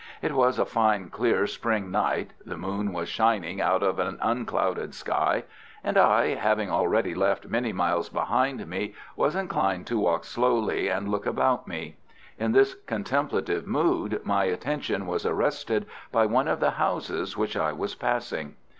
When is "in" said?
12.39-12.51